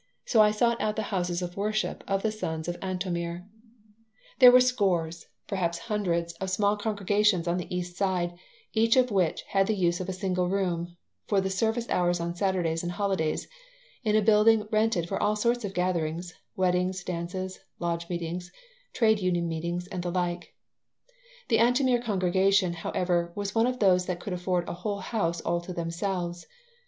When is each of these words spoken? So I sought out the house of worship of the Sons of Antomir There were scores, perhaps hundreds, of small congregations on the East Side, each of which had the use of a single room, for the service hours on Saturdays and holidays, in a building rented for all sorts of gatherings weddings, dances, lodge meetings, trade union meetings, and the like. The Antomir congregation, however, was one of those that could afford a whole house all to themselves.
So 0.25 0.41
I 0.41 0.49
sought 0.49 0.81
out 0.81 0.95
the 0.95 1.03
house 1.13 1.29
of 1.43 1.55
worship 1.55 2.03
of 2.07 2.23
the 2.23 2.31
Sons 2.31 2.67
of 2.67 2.75
Antomir 2.79 3.45
There 4.39 4.49
were 4.51 4.59
scores, 4.59 5.27
perhaps 5.45 5.77
hundreds, 5.77 6.33
of 6.41 6.49
small 6.49 6.75
congregations 6.75 7.47
on 7.47 7.57
the 7.57 7.67
East 7.69 7.97
Side, 7.97 8.33
each 8.73 8.95
of 8.97 9.11
which 9.11 9.43
had 9.49 9.67
the 9.67 9.75
use 9.75 9.99
of 9.99 10.09
a 10.09 10.11
single 10.11 10.49
room, 10.49 10.97
for 11.27 11.39
the 11.39 11.51
service 11.51 11.87
hours 11.89 12.19
on 12.19 12.33
Saturdays 12.33 12.81
and 12.81 12.93
holidays, 12.93 13.47
in 14.03 14.15
a 14.15 14.23
building 14.23 14.67
rented 14.71 15.07
for 15.07 15.21
all 15.21 15.35
sorts 15.35 15.63
of 15.63 15.75
gatherings 15.75 16.33
weddings, 16.55 17.03
dances, 17.03 17.59
lodge 17.77 18.09
meetings, 18.09 18.51
trade 18.93 19.19
union 19.19 19.47
meetings, 19.47 19.85
and 19.85 20.01
the 20.01 20.09
like. 20.09 20.55
The 21.49 21.59
Antomir 21.59 22.01
congregation, 22.01 22.73
however, 22.73 23.31
was 23.35 23.53
one 23.53 23.67
of 23.67 23.77
those 23.77 24.07
that 24.07 24.19
could 24.19 24.33
afford 24.33 24.67
a 24.67 24.73
whole 24.73 25.01
house 25.01 25.41
all 25.41 25.61
to 25.61 25.73
themselves. 25.73 26.47